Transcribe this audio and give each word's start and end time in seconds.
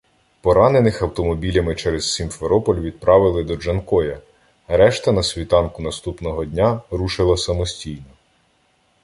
Поранених 0.41 1.01
автомобілями 1.01 1.75
через 1.75 2.13
Сімферополь 2.13 2.75
відправили 2.75 3.43
до 3.43 3.55
Джанкоя, 3.55 4.19
решта 4.67 5.11
на 5.11 5.23
світанку 5.23 5.81
наступного 5.83 6.45
дня 6.45 6.81
рушила 6.91 7.37
самостійно. 7.37 8.03